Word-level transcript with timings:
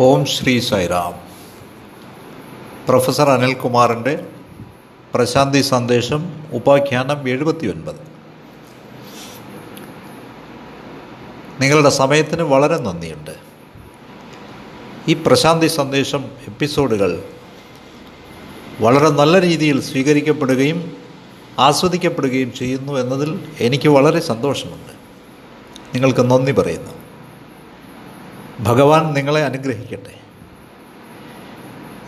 ഓം 0.00 0.24
Shri 0.24 0.60
Sairam 0.60 1.14
professor 2.88 3.30
അനിൽകുമാറിന്റെ 3.30 4.26
പ്രശാന്തി 5.14 5.60
സന്ദേശം 5.60 6.44
ഉപാഖ്യാനം 6.52 7.28
എഴുപത്തി 7.28 7.66
ഒൻപത് 7.66 7.96
നിങ്ങളുടെ 11.60 11.88
സമയത്തിന് 11.88 12.42
വളരെ 12.42 12.76
നന്ദിയുണ്ട്. 12.76 13.30
ഈ 15.08 15.14
പ്രശാന്തി 15.14 15.66
സന്ദേശം 15.66 16.24
എപ്പിസോഡുകൾ 16.24 17.22
വളരെ 18.80 19.08
നല്ല 19.08 19.40
രീതിയിൽ 19.40 19.82
സ്വീകരിക്കപ്പെടുകയും 19.82 20.96
ആസ്വദിക്കപ്പെടുകയും 21.58 22.54
ചെയ്യുന്നു 22.54 22.92
എന്നതിൽ 22.92 23.48
എനിക്ക് 23.60 23.88
വളരെ 23.88 24.20
സന്തോഷമുണ്ട്. 24.20 24.92
നിങ്ങൾക്ക് 25.94 26.30
നന്ദി 26.30 26.52
പറയുന്നു. 26.52 26.97
ഭഗവാൻ 28.60 29.12
നിങ്ങളെ 29.14 29.44
അനുഗ്രഹിക്കട്ടെ. 29.44 30.14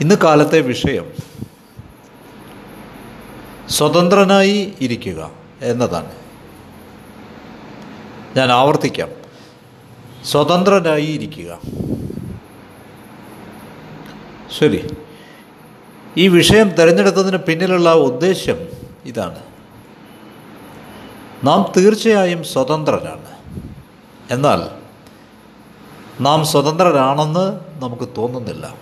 ഇന്ന് 0.00 0.14
കാലത്തെ 0.14 0.60
വിഷയം 0.60 1.12
സ്വതന്ത്രനായി 3.68 4.72
ഇരിക്കുക 4.80 5.30
എന്നതാണ്. 5.62 6.12
ഞാൻ 8.36 8.52
ആവർത്തിക്കാം. 8.52 9.08
സ്വതന്ത്രനായി 10.24 11.06
ഇരിക്കുക. 11.06 11.58
ശരി. 14.58 14.96
ഈ 16.16 16.28
വിഷയം 16.28 16.68
തിരഞ്ഞെടുത്തതിന് 16.68 17.36
പിന്നിലുള്ള 17.36 17.92
ഉദ്ദേശ്യം 17.94 18.68
ഇതാണ്. 19.04 19.38
നാം 21.44 21.72
തീർച്ചയായും 21.76 22.44
സ്വതന്ത്രനാണ്. 22.44 23.30
എന്നാൽ 24.30 24.79
നാം 26.20 26.44
സ്വതന്ത്രരാണെന്ന് 26.44 27.60
നമുക്ക് 27.82 28.08
തോന്നുന്നില്ല. 28.16 28.74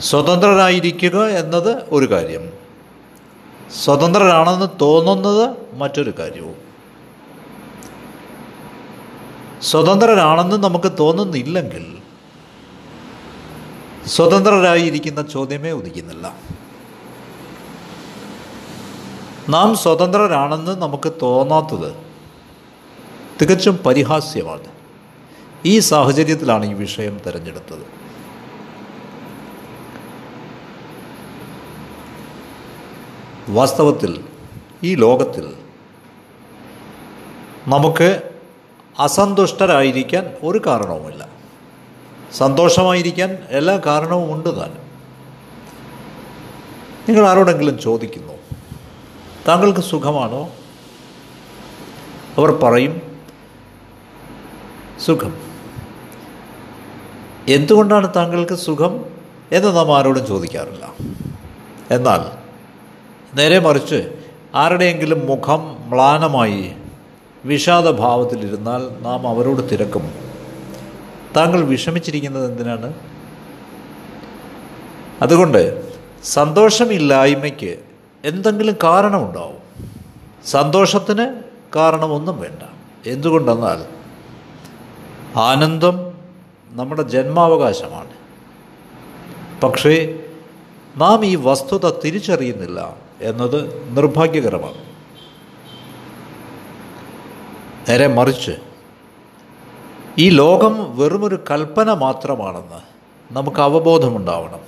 സ്വതന്ത്രരായിരിക്കുക 0.00 1.26
എന്നത് 1.26 1.84
ഒരു 1.88 2.10
കാര്യം. 2.10 2.52
സ്വതന്ത്രരാണെന്ന് 3.84 4.66
തോന്നുന്നത് 4.80 5.56
മറ്റൊരു 5.74 6.12
കാര്യവും. 6.18 6.54
സ്വതന്ത്രരാണെന്ന് 9.62 10.56
നമുക്ക് 10.56 10.92
തോന്നുന്നില്ലെങ്കിൽ 10.98 11.98
സ്വതന്ത്രരായിരിക്കുന്ന 14.06 15.22
ചോദ്യമേ 15.22 15.70
ഉദിക്കുന്നില്ല. 15.70 16.36
നാം 19.48 19.76
സ്വതന്ത്രരാണെന്ന് 19.76 20.82
നമുക്ക് 20.82 21.12
തോന്നാത്തത് 21.22 21.96
തികച്ചും 23.40 23.76
പരിഹാസ്യമാണ്. 23.76 24.79
ഈ 25.66 25.78
സാഹചര്യത്തിലാണ് 25.78 26.64
ഈ 26.70 26.72
വിഷയം 26.72 27.20
തിരഞ്ഞെടുത്തത്. 27.26 27.86
വാസ്തവത്തിൽ 33.48 34.24
ഈ 34.84 34.94
ലോകത്തിൽ 34.94 35.54
നമുക്ക് 37.68 38.22
അസന്തുഷ്ടരായിരിക്കാൻ 38.98 40.34
ഒരു 40.42 40.60
കാരണവുമില്ല. 40.66 41.28
സന്തോഷമായിരിക്കാൻ 42.32 43.38
എല്ലാ 43.48 43.80
കാരണവും 43.86 44.34
ഉണ്ട് 44.34 44.56
താനും 44.56 44.90
നിങ്ങൾ 47.08 47.28
ആരോടെങ്കിലും 47.28 47.78
ചോദിക്കുന്നു 47.78 48.32
താങ്കൾക്ക് 49.48 49.80
സുഖമാണോ? 49.80 50.50
അവർ 52.38 52.50
പറയും 52.62 53.20
സുഖം. 55.00 55.49
എന്തുകൊണ്ടാണ് 57.50 58.14
താങ്കൾക്ക് 58.16 58.54
സുഖം 58.54 59.04
എന്ന് 59.52 59.76
നാം 59.76 59.98
ആരോടും 59.98 60.26
ചോദിക്കാറില്ല. 60.26 60.92
എന്നാൽ 61.90 62.40
നേരെ 63.36 63.58
മറിച്ച് 63.58 64.12
ആരുടെയെങ്കിലും 64.54 65.26
മുഖം 65.26 65.76
മ്ലാനമായി 65.90 66.72
വിഷാദഭാവത്തിലിരുന്നാൽ 67.44 69.02
നാം 69.02 69.28
അവരോട് 69.28 69.72
തിരക്കും. 69.72 70.14
താങ്കൾ 71.36 71.64
വിഷമിച്ചിരിക്കുന്നത് 71.64 72.52
എന്തിനാണ്? 72.52 72.94
അതുകൊണ്ട് 75.22 75.92
സന്തോഷമില്ലായ്മയ്ക്ക് 76.24 77.78
എന്തെങ്കിലും 78.24 78.76
കാരണമുണ്ടാവും. 78.84 79.58
സന്തോഷത്തിന് 80.46 81.42
കാരണമൊന്നും 81.76 82.40
വേണ്ട. 82.40 82.62
എന്തുകൊണ്ടെന്നാൽ 83.06 83.84
ആനന്ദം 85.38 86.09
നമ്മുടെ 86.70 87.02
ജന്മാവകാശമാണ്. 87.02 88.10
പക്ഷേ 89.60 90.18
നാം 90.96 91.24
ഈ 91.24 91.36
വസ്തുത 91.36 92.00
തിരിച്ചറിയുന്നില്ല 92.00 92.96
എന്നത് 93.20 93.88
നിർഭാഗ്യകരമാണ്. 93.96 94.90
നേരെ 97.88 98.06
മറിച്ച് 98.06 98.52
ഈ 100.18 100.30
ലോകം 100.30 100.96
വെറുമൊരു 100.96 101.44
കൽപ്പന 101.50 101.92
മാത്രമാണെന്ന് 101.92 102.80
നമുക്ക് 103.34 103.60
അവബോധമുണ്ടാവണം. 103.60 104.60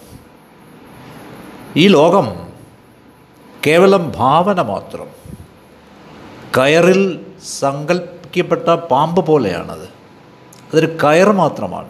ഈ 1.77 1.89
ലോകം 1.89 2.53
കേവലം 3.67 4.13
ഭാവന 4.17 4.63
മാത്രം. 4.63 5.07
കയറിൽ 6.59 7.27
സങ്കല്പിക്കപ്പെട്ട 7.45 8.69
പാമ്പ് 8.69 9.27
പോലെയാണത്. 9.27 9.92
അതൊരു 10.73 10.99
കയർ 11.05 11.33
മാത്രമാണ്. 11.33 11.89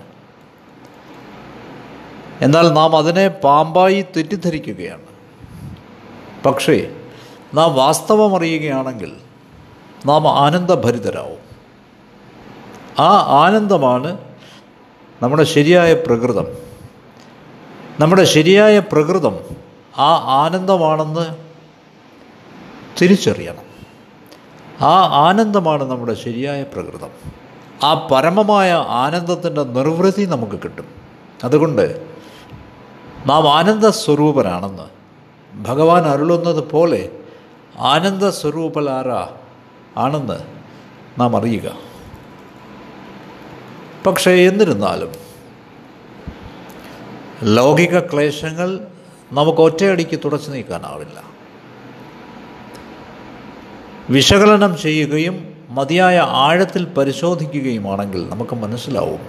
എന്നാൽ 2.41 2.72
നാം 2.72 2.97
അതിനെ 2.97 3.28
പാമ്പായി 3.28 4.04
തെറ്റിദ്ധരിക്കുകയാണ്. 4.16 5.03
പക്ഷേ 6.47 6.91
നാം 7.54 7.75
വാസ്തവം 7.75 8.37
അറിയുകയാണെങ്കിൽ 8.37 9.16
നാം 10.06 10.28
ആനന്ദഭരിതരാവും. 10.28 11.53
ആ 12.98 13.16
ആനന്ദമാണ് 13.44 14.19
നമ്മുടെ 15.22 15.44
ശരിയായ 15.44 15.94
പ്രകൃതം. 15.94 16.47
നമ്മുടെ 18.00 18.25
ശരിയായ 18.25 18.78
പ്രകൃതം 18.78 19.38
ആ 19.98 20.15
ആനന്ദമാണെന്ന് 20.16 21.37
തിരിച്ചറിയണം. 23.03 23.65
ആ 24.81 25.06
ആനന്ദമാണ് 25.28 25.84
നമ്മുടെ 25.84 26.15
ശരിയായ 26.15 26.62
പ്രകൃതം. 26.62 27.41
ആ 27.82 28.09
പരമമായ 28.12 28.72
ആനന്ദത്തിന്റെ 28.72 29.62
നിർവൃതി 29.62 30.25
നമുക്ക് 30.25 30.53
കിട്ടും. 30.53 30.87
അതുകൊണ്ട് 31.44 32.06
നാം 33.26 33.53
ആനന്ദ 33.53 33.88
സ്വരൂപനാണെന്ന് 33.88 34.82
ഭഗവാൻ 35.62 36.03
അരുളുന്നത് 36.03 36.71
പോലെ 36.71 37.10
ആനന്ദ 37.78 38.28
സ്വരൂപലാര 38.28 39.10
ആണെന്ന് 39.97 40.38
നാം 41.21 41.37
അറിയുക. 41.37 41.72
പക്ഷേ 44.06 44.31
എന്നിരുന്നാലും 44.31 45.12
ലൗകിക 47.42 47.98
ക്ലേശങ്ങൾ 47.98 48.87
നമുക്ക് 49.32 49.59
ഒറ്റയടിക്ക് 49.59 50.21
തുടച്ചു 50.25 50.50
നീക്കാനാവില്ല. 50.50 51.22
വിശകലനം 54.10 54.76
ചെയ്യുകയും 54.76 55.52
മതിയായ 55.72 56.19
ആഴത്തിൽ 56.19 56.84
പരിശോധിക്കുകയുമാണെങ്കിൽ 56.84 58.28
നമുക്ക് 58.28 58.56
മനസ്സിലാവും. 58.56 59.21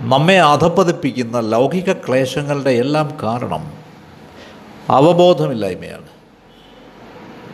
നമ്മെ 0.00 0.40
അധപ്പതിപ്പിക്കുന്ന 0.40 1.40
ലൗകിക 1.40 1.92
ക്ലേശങ്ങളുടെ 1.92 2.70
എല്ലാം 2.70 3.18
കാരണം 3.22 3.72
അവബോധമില്ലായ്മയാണ്. 4.88 6.08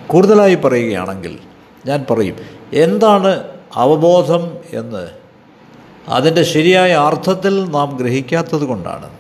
കൂടുതലായി 0.07 0.55
പറയുകയാണെങ്കിൽ 0.55 1.39
ഞാൻ 1.87 2.07
പറയും 2.11 2.37
എന്താണ് 2.73 3.45
അവബോധം 3.75 4.59
എന്ന്? 4.73 5.11
അതിന്റെ 6.09 6.43
ശരിയായ 6.43 6.93
അർത്ഥത്തിൽ 6.93 7.71
നാം 7.71 7.97
ഗ്രഹിക്കാത്തത് 7.97 8.65
കൊണ്ടാണ്. 8.65 9.11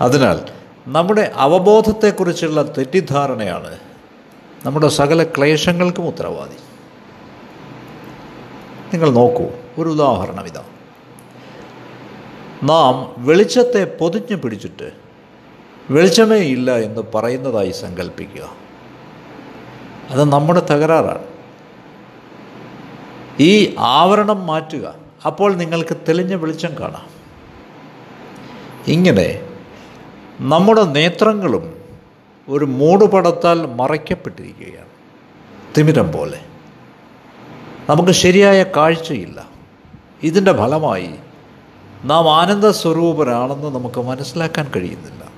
അതിനാൽ 0.00 0.40
നമ്മുടെ 0.86 1.32
അവബോധത്തെക്കുറിച്ചുള്ള 1.34 2.62
തെറ്റിദ്ധാരണയാണ് 2.78 3.85
നമ്മുടെ 4.66 4.88
സകല 4.88 5.22
ക്ലേശങ്ങൾക്കും 5.22 6.06
ഉത്തരവാദി. 6.06 6.56
നിങ്ങൾ 8.92 9.10
നോക്കൂ 9.10 9.46
ഒരു 9.78 9.88
ഉദാഹരണം 9.88 10.46
ഇതാ. 10.46 10.64
നാം 12.62 13.14
വെളിച്ചത്തെ 13.18 13.96
പൊതിഞ്ഞു 14.00 14.36
പിടിച്ചിട്ട് 14.36 14.92
വെളിച്ചമേ 15.90 16.36
ഇല്ല 16.36 16.76
എന്ന് 16.76 17.02
പറയുന്നതായി 17.14 17.70
സങ്കല്പിക്കുക 17.70 18.52
അത് 20.10 20.24
നമ്മുടെ 20.24 20.62
തകരാറാണ്. 20.70 21.24
ഈ 23.40 23.74
ആവരണം 23.78 24.46
മാറ്റുക 24.46 24.94
അപ്പോൾ 25.26 25.54
നിങ്ങൾക്ക് 25.54 25.96
തെളിഞ്ഞ 26.08 26.34
വെളിച്ചം 26.34 26.78
കാണാം. 26.80 27.06
ഇങ്ങനെ 28.86 29.48
നമ്മുടെ 30.40 30.84
നേത്രങ്ങളും 30.84 31.85
ഒരു 32.48 32.64
മൂടുപടത്താൽ 32.64 33.66
മറയ്ക്കപ്പെട്ടിരിക്കുകയാണ്. 33.66 34.88
തിമിരം 35.78 36.12
പോലെ. 36.12 36.40
നമുക്ക് 37.90 38.10
ശരിയായ 38.10 38.62
കാഴ്ചയില്ല. 38.62 39.46
ഇതിന്റെ 40.22 40.52
ഫലമായി 40.52 41.10
നാം 42.04 42.34
ആനന്ദ 42.34 42.68
സ്വരൂപരാണെന്ന് 42.68 43.68
നമുക്ക് 43.68 44.00
മനസ്സിലാക്കാൻ 44.00 44.72
കഴിയുന്നില്ല. 44.76 45.32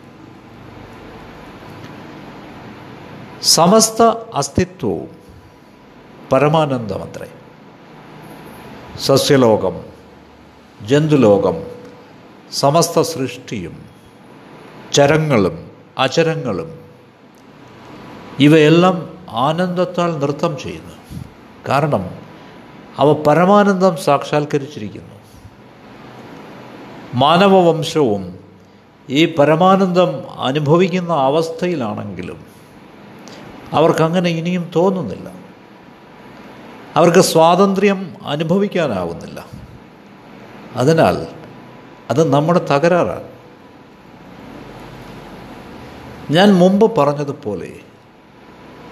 സമസ്ത 3.42 4.02
അസ്തിത്വവും 4.34 5.08
പരമാനന്ദമത്രേ. 6.32 7.28
സസ്യലോകം 8.98 9.84
ജന്തുലോകം 10.86 11.62
സമസ്ത 12.52 13.00
സൃഷ്ടിയും 13.00 13.88
ചരങ്ങളും 14.92 15.70
അചരങ്ങളും 15.98 16.87
ഇവയെല്ലാം 18.40 19.18
ആനന്ദത്താൽ 19.30 20.18
നൃത്തം 20.18 20.58
ചെയ്യുന്നു. 20.58 21.24
കാരണം 21.68 22.10
അവ 22.98 23.12
പരമാനന്ദം 23.12 23.96
സാക്ഷാത്കരിച്ചിരിക്കുന്നു. 23.96 25.14
മാനവവംശവും 27.14 28.38
ഈ 29.10 29.34
പരമാനന്ദം 29.34 30.40
അനുഭവിക്കുന്ന 30.40 31.12
അവസ്ഥയിലാണെങ്കിലും 31.12 32.44
അവർക്കങ്ങനെ 33.72 34.30
ഇനിയും 34.30 34.70
തോന്നുന്നില്ല. 34.76 35.30
അവർക്ക് 36.96 37.20
സ്വാതന്ത്ര്യം 37.20 38.14
അനുഭവിക്കാനാവുന്നില്ല. 38.26 39.46
അതിനാൽ 40.76 41.26
അത് 42.10 42.32
നമ്മുടെ 42.32 42.66
തകരാറാണ്. 42.70 43.24
ഞാൻ 46.30 46.54
മുമ്പ് 46.54 46.96
പറഞ്ഞതുപോലെ 46.96 47.72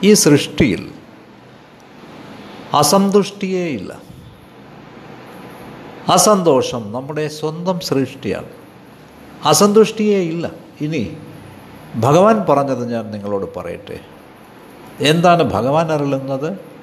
ഈ 0.03 0.13
സൃഷ്ടിയിൽ 0.13 0.91
അസന്തുഷ്ടിയേയില്ല 2.75 4.01
അസന്തോഷം 6.09 6.93
നമ്മുടെ 6.93 7.29
സ്വന്തം 7.29 7.81
സൃഷ്ടിയാണ്. 7.81 8.47
അസന്തുഷ്ടിയേ 9.45 10.19
ഇല്ല. 10.19 10.51
ഇനി 10.81 11.17
ഭഗവാൻ 11.97 12.47
പറഞ്ഞത് 12.49 12.93
ഞാൻ 12.93 13.11
നിങ്ങളോട് 13.11 13.47
പറയട്ടെ. 13.57 14.01
എന്താണ് 15.01 15.43
ഭഗവാൻ 15.43 15.93
അരുളുന്നത്? 15.93 16.77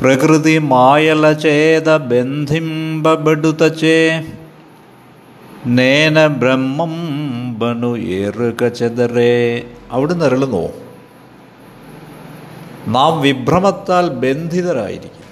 പ്രകൃതി 0.00 0.58
മായല 0.58 1.32
ചേത 1.32 1.96
ബന്ധിംബടുതചേ 1.96 4.24
നേന 5.66 6.26
ബ്രഹ്മം 6.26 6.92
ബനു 7.58 7.96
ഏറുക 7.96 8.68
ചെതറേ 8.68 9.64
അവിടുന്ന് 9.90 10.24
അരുളുന്നു 10.24 10.68
നാം. 12.88 13.20
വിഭ്രമത്താൽ 13.20 14.08
ബന്ധിതരായിരിക്കുന്നു. 14.08 15.26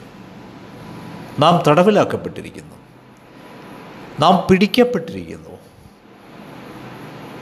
നാം 1.39 1.63
തടവിലാക്കപ്പെട്ടിരിക്കുന്നു. 1.69 2.75
നാം 4.21 4.47
പിടിക്കപ്പെട്ടിരിക്കുന്നു. 4.51 5.49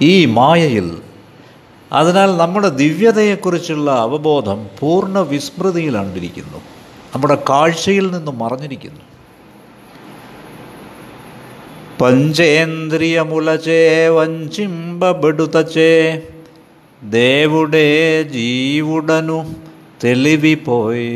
ഈ 0.01 0.25
മായയിൽ 0.25 1.03
അതിനാൽ 1.93 2.37
നമ്മുടെ 2.37 2.69
ദിവ്യതയെക്കുറിച്ചുള്ള 2.69 3.91
അവബോധം 3.91 4.67
പൂർണ 4.81 5.19
വിസ്മൃതിയിലാണ്ടിരിക്കുന്നു 5.19 6.59
നമ്മുടെ 7.15 7.43
കാഴ്ചയിൽ 7.51 8.11
നിന്നും 8.11 8.39
മറഞ്ഞിരിക്കുന്നു. 8.39 9.01
പഞ്ചേന്ദ്രിയമുലചേ 12.01 14.09
വഞ്ചിമ്പടുതചേ 14.09 16.23
దేవుడే 17.02 17.88
జీవుడను 18.24 19.38
തെളിവിപ്പോയി 20.04 21.08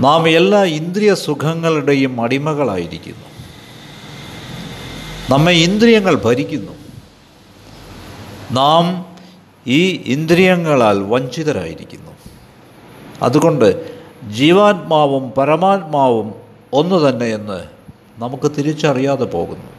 നാം 0.00 0.28
എല്ലാ 0.28 0.64
ഇന്ദ്രിയ 0.64 1.14
സുഖങ്ങളുടെയും 1.14 2.20
അടിമകളായിരിക്കുന്നു 2.20 3.26
നമ്മെ 5.30 5.52
ഇന്ദ്രിയങ്ങൾ 5.52 6.14
ഭരിക്കുന്നു 6.16 6.74
നാം 8.52 8.86
ഈ 9.66 9.80
ഇന്ദ്രിയങ്ങളാൽ 10.06 10.98
വഞ്ചിതരായിരിക്കുന്നു 11.02 12.12
അതുകൊണ്ട് 13.22 13.68
ജീവാത്മാവും 14.28 15.24
പരമാത്മാവും 15.30 16.28
ഒന്നു 16.72 17.08
തന്നെ 17.08 17.28
എന്ന് 17.30 17.60
നമുക്ക് 18.18 18.48
തിരിച്ചറിയാതെ 18.50 19.24
പോകുന്നു 19.24 19.70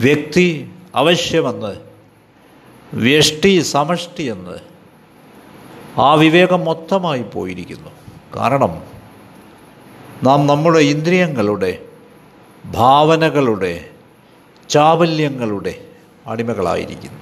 വ്യക്തി 0.00 0.48
അവശ്യമെന്ന് 0.95 1.75
വ്യഷ്ടി 2.93 3.59
സമഷ്ടി 3.59 4.23
എന്ന് 4.23 4.73
ആ 5.99 6.13
വിവേകം 6.13 6.65
മൊത്തമായി 6.65 7.21
പോയിരിക്കുന്നു. 7.21 7.89
കാരണം 8.35 8.83
നാം 10.23 10.47
നമ്മുടെ 10.47 10.79
ഇന്ദ്രിയങ്ങളുടെ 10.79 11.85
ഭാവനകളുടെ 12.65 13.89
ചാവല്യങ്ങളുടെ 14.69 15.85
അടിമകളായിരിക്കുന്നു. 16.27 17.19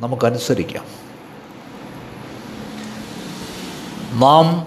നമുക്കനുസരിക്കാം. 0.00 0.84
നാം 4.20 4.66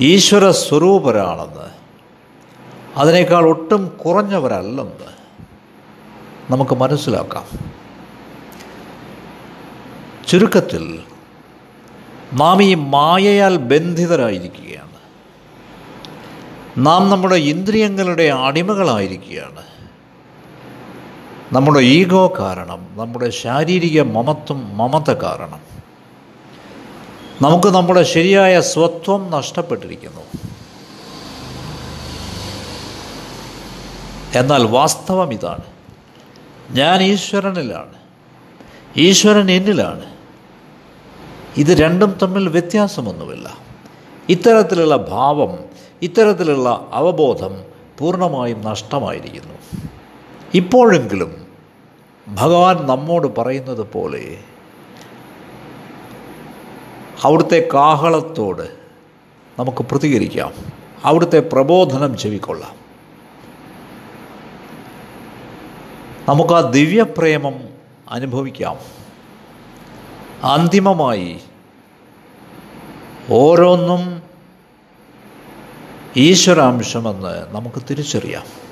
ഈശ്വര 0.00 0.50
സ്വരൂപരാണെന്ന് 0.50 1.70
അതിനേക്കാൾ 2.96 3.44
ഒട്ടും 3.44 3.88
കുറഞ്ഞവരല്ലെന്ന് 3.88 5.14
നമുക്ക് 6.52 6.74
മനസ്സിലാക്കാം. 6.74 7.44
ചുരുക്കത്തിൽ 10.28 11.02
നാം 12.32 12.62
ഈ 12.62 12.74
മായയാൽ 12.74 13.56
ബന്ധിതരായിരിക്കുകയാണ്. 13.56 14.94
നാം 16.86 17.10
നമ്മുടെ 17.10 17.34
ഇന്ദ്രിയങ്ങളുടെ 17.34 18.22
അടിമകളായിരിക്കുകയാണ്. 18.22 19.73
നമ്മുടെ 21.52 21.80
ഈഗോ 21.80 22.34
കാരണം 22.38 22.88
നമ്മുടെ 22.90 23.30
ശാരീരിക 23.30 24.02
മമത്വം 24.02 24.78
മമത 24.78 25.12
കാരണം. 25.12 25.60
നമുക്ക് 27.42 27.66
നമ്മുടെ 27.66 28.02
ശരിയായ 28.02 28.60
സ്വത്വം 28.60 29.30
നഷ്ടപ്പെട്ടിരിക്കുന്നു. 29.30 30.20
എന്നാൽ 34.38 34.66
വാസ്തവം 34.66 35.32
ഇതാണ്. 35.32 35.62
ഞാൻ 36.70 37.02
ഈശ്വരനിലാണ്. 37.02 37.94
ഈശ്വരൻ 38.96 39.50
എന്നിലാണ്. 39.50 40.04
ഇത് 41.56 41.70
രണ്ടും 41.70 42.18
തമ്മിൽ 42.22 42.48
വ്യത്യാസമൊന്നുമില്ല. 42.48 43.56
ഇത്തരത്തിലുള്ള 44.28 44.96
ഭാവം 44.96 45.58
ഇത്തരത്തിലുള്ള 46.02 46.88
അവബോധം 46.92 47.64
പൂർണമായും 47.98 48.60
നഷ്ടമായിരിക്കുന്നു. 48.60 49.53
ഇപ്പോഴെങ്കിലും 50.54 51.46
ഭഗവാൻ 52.28 52.86
നമ്മോട് 52.86 53.40
പറയുന്നത് 53.40 53.92
പോലെ 53.92 54.38
അവിടുത്തെ 57.24 57.68
കാഹളത്തോട് 57.74 58.76
നമുക്ക് 59.58 59.84
പ്രതികരിക്കാം. 59.84 60.52
അവിടുത്തെ 61.04 61.40
പ്രബോധനം 61.40 62.18
ചെവിക്കൊള്ളാം. 62.18 62.76
നമുക്ക് 66.28 66.52
ആ 66.52 66.60
ദിവ്യപ്രേമം 66.60 67.68
അനുഭവിക്കാം. 68.10 68.76
അന്തിമമായി 70.42 71.40
ഓരോന്നും 73.30 74.22
ഈശ്വരാംശമെന്ന് 76.16 77.54
നമുക്ക് 77.54 77.82
തിരിച്ചറിയാം. 77.90 78.63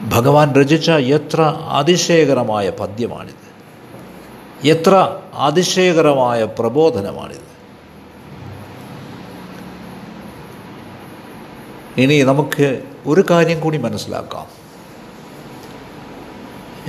ഭഗവാൻ 0.00 0.54
രചിച്ച 0.54 0.90
എത്ര 0.90 1.42
അതിശയകരമായ 1.68 2.70
പദ്യമാണിത്. 2.70 3.46
എത്ര 4.66 5.20
അതിശയകരമായ 5.34 6.44
പ്രബോധനമാണിത്. 6.44 7.46
ഇനി 11.96 12.22
നമുക്ക് 12.22 12.82
ഒരു 13.06 13.24
കാര്യം 13.30 13.60
കൂടി 13.60 13.78
മനസ്സിലാക്കാം. 13.78 14.46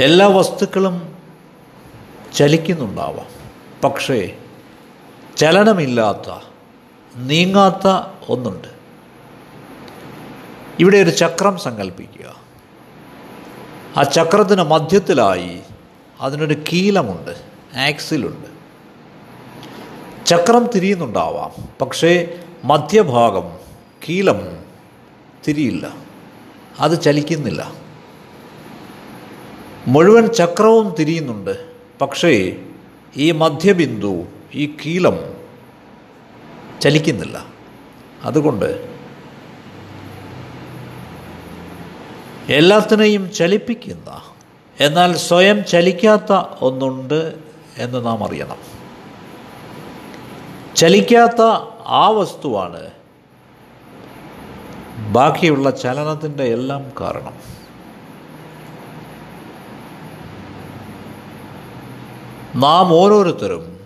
എല്ലാ 0.04 0.28
വസ്തുക്കളും 0.28 1.16
ചലിക്കുന്നുണ്ടാവാം. 2.36 3.26
പക്ഷേ 3.84 4.38
ചലനമില്ലാത്ത 5.38 6.40
നീങ്ങാത്ത 7.16 8.08
ഒന്നുണ്ട്. 8.30 8.68
ഇവിടെ 10.80 10.98
ഒരു 10.98 11.10
ചക്രം 11.10 11.58
സങ്കല്പിക്കുക 11.58 12.37
ആ 13.98 14.04
ചക്രത്തിന് 14.04 14.62
മധ്യത്തിലായി 14.62 15.60
അതിനൊരു 16.22 16.54
കീലമുണ്ട് 16.74 17.32
ആക്സിലുണ്ട്. 17.78 18.48
ചക്രം 20.26 20.70
തിരിയുന്നുണ്ടാവാം 20.76 21.64
പക്ഷേ 21.82 22.40
മധ്യഭാഗം 22.64 23.58
കീലം 24.10 24.64
തിരിയില്ല 25.48 25.94
അത് 26.80 27.02
ചലിക്കുന്നില്ല. 27.02 27.74
മുഴുവൻ 29.88 30.28
ചക്രവും 30.28 30.96
തിരിയുന്നുണ്ട് 31.00 31.74
പക്ഷേ 32.02 32.58
ഈ 33.18 33.32
മധ്യബിന്ദു 33.32 34.26
ഈ 34.54 34.78
കീലം 34.86 35.18
ചലിക്കുന്നില്ല. 36.82 37.46
അതുകൊണ്ട് 38.24 38.97
എല്ലാത്തിനെയും 42.50 43.34
ചലിപ്പിക്കുന്ന 43.34 44.22
എന്നാൽ 44.80 45.18
സ്വയം 45.18 45.66
ചലിക്കാത്ത 45.66 46.34
ഒന്നുണ്ട് 46.62 47.36
എന്ന് 47.78 48.06
നാം 48.06 48.24
അറിയണം. 48.24 48.58
ചലിക്കാത്ത 50.76 51.42
ആ 51.86 52.10
വസ്തുവാണ് 52.10 52.92
ബാക്കിയുള്ള 54.98 55.70
ചലനത്തിന്റെ 55.70 56.44
എല്ലാം 56.44 56.92
കാരണം. 57.02 57.34
നാം 62.56 62.94
ഓരോരുത്തരും 62.94 63.80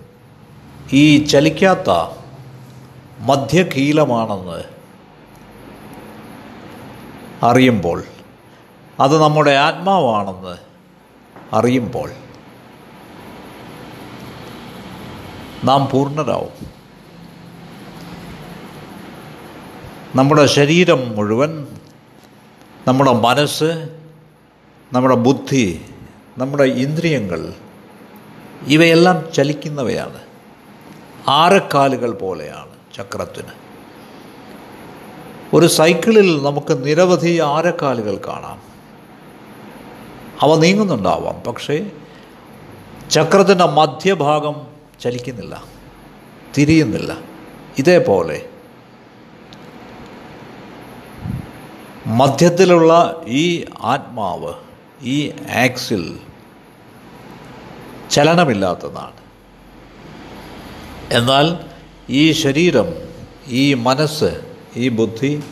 ഈ 0.94 1.26
ചലിക്കാത്ത 1.26 1.90
മധ്യകീലമാണെന്ന് 3.20 4.64
അറിയുമ്പോൾ 7.46 8.04
അത് 9.02 9.22
നമ്മുടെ 9.22 9.52
ആത്മാവാണെന്ന് 9.52 10.58
അറിയുമ്പോൾ 11.56 12.12
നാം 15.64 15.90
പൂർണരാവും. 15.92 16.68
നമ്മുടെ 20.16 20.46
ശരീരം 20.46 21.16
മുഴുവൻ 21.16 21.68
നമ്മുടെ 22.88 23.12
മനസ്സ് 23.12 23.90
നമ്മുടെ 24.94 25.16
ബുദ്ധി 25.16 25.86
നമ്മുടെ 26.38 26.64
ഇന്ദ്രിയങ്ങൾ 26.64 27.54
ഇവയെല്ലാം 28.68 29.26
ചലിക്കുന്നവയാണ്. 29.34 30.20
ആരക്കാലുകൾ 31.28 32.12
പോലെയാണ് 32.12 32.96
ചക്രത്തിന്. 32.96 33.54
ഒരു 35.54 35.68
സൈക്കിളിൽ 35.68 36.44
നമുക്ക് 36.44 36.86
നിരവധി 36.86 37.40
ആരക്കാലുകൾ 37.40 38.22
കാണാം. 38.28 38.71
അവ 40.42 40.56
നീങ്ങുന്നുണ്ടാവാം. 40.56 41.40
പക്ഷേ 41.40 41.92
ചക്രത്തിന്റെ 43.10 43.66
മധ്യഭാഗം 43.66 44.68
ചലിക്കുന്നില്ല 45.02 45.64
തിരിയുന്നില്ല. 46.58 47.18
ഇതേപോലെ 47.78 48.46
മധ്യത്തിലുള്ള 52.08 53.22
ഈ 53.28 53.66
ആത്മാവ് 53.82 54.54
ഈ 55.02 55.30
ആക്സിൽ 55.52 56.20
ചലനമില്ലാത്തതാണ്. 58.12 59.22
എന്നാൽ 61.12 61.60
ഈ 62.10 62.32
ശരീരം 62.32 62.94
ഈ 63.48 63.74
മനസ്സ് 63.74 64.42
ഈ 64.76 64.90
ബുദ്ധി 64.90 65.44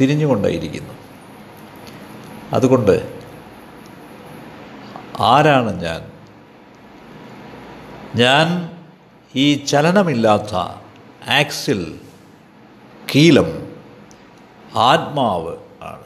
തിരിഞ്ഞുകൊണ്ടേയിരിക്കുന്നു. 0.00 0.94
അതുകൊണ്ട് 2.52 3.19
ആരാണ് 5.20 5.82
ഞാൻ? 5.82 6.12
ഞാൻ 8.14 8.70
ഈ 9.34 9.54
ചലനമില്ലാത്ത 9.54 10.54
ആക്സിൽ 11.30 12.00
കീലം 13.14 13.76
ആത്മാവ് 14.76 15.56
ആണ്. 15.82 16.04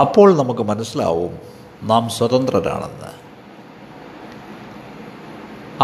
അപ്പോൾ 0.00 0.36
നമുക്ക് 0.36 0.62
മനസ്സിലാവും 0.62 1.38
നാം 1.82 2.10
സ്വതന്ത്രരാണെന്ന്. 2.10 3.28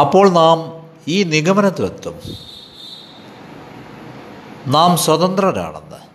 അപ്പോൾ 0.00 0.30
നാം 0.30 0.86
ഈ 1.08 1.22
നിഗമനത്തിലെത്തും. 1.22 2.20
നാം 4.66 4.96
സ്വതന്ത്രരാണെന്ന്. 4.96 6.13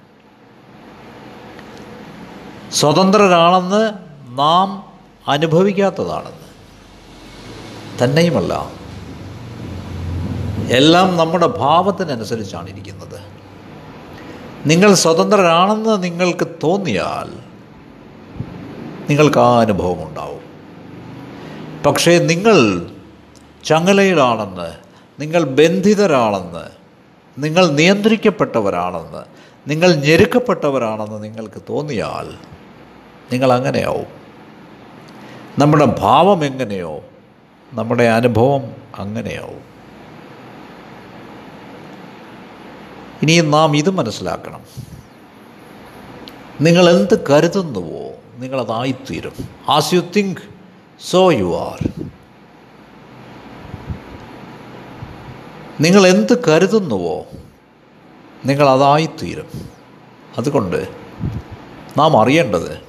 സ്വതന്ത്രരാണെന്ന് 2.73 3.93
നാം 4.39 4.83
അനുഭവിക്കാത്തതാണെന്ന്. 5.27 6.49
തന്നെയുമല്ല 8.03 8.71
എല്ലാം 10.69 11.17
നമ്മുടെ 11.17 11.47
ഭാവത്തിനനുസരിച്ചാണ് 11.47 12.69
ഇരിക്കുന്നത്. 12.69 13.21
നിങ്ങൾ 14.65 14.93
സ്വതന്ത്രരാണെന്ന് 14.93 16.03
നിങ്ങൾക്ക് 16.03 16.47
തോന്നിയാൽ 16.63 17.39
നിങ്ങൾക്ക് 19.09 19.37
ആ 19.37 19.59
അനുഭവം 19.59 20.07
ഉണ്ടാവും. 20.07 20.43
പക്ഷേ 21.85 22.19
നിങ്ങൾ 22.19 22.87
ചങ്ങലയിലാണെന്ന് 23.65 24.73
നിങ്ങൾ 25.19 25.43
ബന്ധിതരാണെന്ന് 25.43 26.79
നിങ്ങൾ 27.43 27.67
നിയന്ത്രിക്കപ്പെട്ടവരാണെന്ന് 27.67 29.23
നിങ്ങൾ 29.69 29.95
ഞെരുക്കപ്പെട്ടവരാണെന്ന് 29.95 31.23
നിങ്ങൾക്ക് 31.23 31.61
തോന്നിയാൽ 31.69 32.58
നിങ്ങൾ 33.31 33.53
അങ്ങനെയാവും 33.53 34.07
നമ്മുടെ 35.59 35.85
ഭാവം 35.85 36.45
എങ്ങനെയോ 36.45 37.03
നമ്മുടെ 37.73 38.03
അനുഭവം 38.03 38.75
അങ്ങനെയാവും. 38.95 39.61
ഇനിയും 43.21 43.51
നാം 43.51 43.75
ഇത് 43.77 43.89
മനസ്സിലാക്കണം. 43.89 44.61
നിങ്ങൾ 46.61 46.89
എന്ത് 46.89 47.25
കരുതുന്നുവോ 47.29 48.11
നിങ്ങളതായിത്തീരും. 48.37 49.33
As 49.69 49.93
you 49.93 50.01
think 50.17 50.41
so 51.09 51.31
you 51.31 51.55
are 51.55 51.89
നിങ്ങൾ 55.81 56.07
എന്ത് 56.07 56.49
കരുതുന്നുവോ 56.49 57.25
നിങ്ങളതായിത്തീരും. 58.45 59.69
അതുകൊണ്ട് 60.37 60.87
നാം 61.97 62.21
അറിയേണ്ടത് 62.21 62.88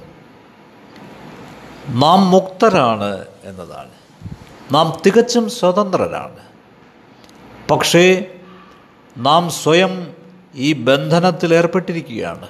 നാം 1.89 2.31
മുക്തരാണ് 2.31 3.25
എന്നതാണ്. 3.43 3.89
നാം 4.71 5.01
തികച്ചും 5.05 5.49
സ്വതന്ത്രരാണ്. 5.49 6.35
പക്ഷേ 7.69 8.25
നാം 9.17 9.49
സ്വയം 9.49 10.13
ഈ 10.55 10.73
ബന്ധനത്തിൽ 10.73 11.53
ഏർപ്പെട്ടിരിക്കുകയാണ്. 11.53 12.47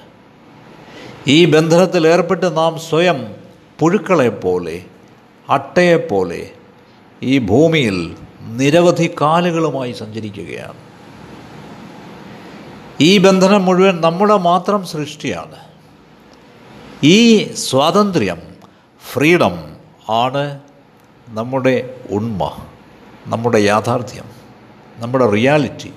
ഈ 1.27 1.45
ബന്ധനത്തിൽ 1.45 2.07
ഏർപ്പെട്ട് 2.07 2.57
നാം 2.57 2.79
സ്വയം 2.79 3.35
പുഴുക്കളെപ്പോലെ 3.79 4.85
അട്ടയെപ്പോലെ 5.49 6.51
ഈ 7.23 7.37
ഭൂമിയിൽ 7.37 8.17
നിരവധി 8.41 9.15
കാലുകളുമായി 9.21 9.91
സഞ്ചരിക്കുകയാണ്. 9.91 10.77
ഈ 13.01 13.17
ബന്ധനം 13.17 13.65
മുഴുവൻ 13.65 14.01
നമ്മുടെ 14.01 14.37
മാത്രം 14.37 14.85
സൃഷ്ടിയാണ്. 14.85 15.55
ഈ 17.03 17.53
സ്വാതന്ത്ര്യം 17.53 18.50
ഫ്രീഡം 19.09 19.75
ആണ് 20.09 20.59
നമ്മുടെ 21.29 22.01
ഉണ്മ 22.09 22.57
നമ്മുടെ 23.27 23.57
യാഥാർത്ഥ്യം 23.57 24.23
നമ്മുടെ 24.97 25.29
റിയാലിറ്റി. 25.29 25.93